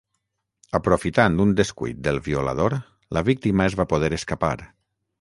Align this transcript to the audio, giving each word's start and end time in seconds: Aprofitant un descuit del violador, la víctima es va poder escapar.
Aprofitant 0.79 1.35
un 1.45 1.53
descuit 1.59 2.01
del 2.09 2.19
violador, 2.31 2.77
la 3.19 3.27
víctima 3.31 3.71
es 3.71 3.81
va 3.83 3.91
poder 3.95 4.15
escapar. 4.23 4.57